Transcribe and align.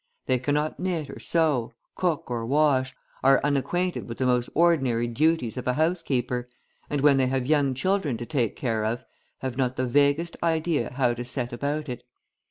They 0.25 0.39
cannot 0.39 0.79
knit 0.79 1.11
or 1.11 1.19
sew, 1.19 1.73
cook 1.93 2.31
or 2.31 2.43
wash, 2.43 2.95
are 3.23 3.39
unacquainted 3.43 4.09
with 4.09 4.17
the 4.17 4.25
most 4.25 4.49
ordinary 4.55 5.05
duties 5.05 5.57
of 5.57 5.67
a 5.67 5.75
housekeeper, 5.75 6.49
and 6.89 7.01
when 7.01 7.17
they 7.17 7.27
have 7.27 7.45
young 7.45 7.75
children 7.75 8.17
to 8.17 8.25
take 8.25 8.55
care 8.55 8.83
of, 8.83 9.03
have 9.41 9.57
not 9.59 9.75
the 9.75 9.85
vaguest 9.85 10.37
idea 10.41 10.91
how 10.93 11.13
to 11.13 11.23
set 11.23 11.53
about 11.53 11.87
it. 11.87 12.01